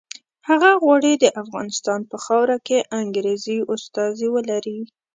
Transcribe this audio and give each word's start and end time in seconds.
هغه 0.49 0.69
غواړي 0.81 1.13
د 1.17 1.25
افغانستان 1.41 1.99
په 2.11 2.17
خاوره 2.25 2.57
کې 2.67 2.79
انګریزي 3.01 3.57
استازي 3.73 4.27
ولري. 4.35 4.79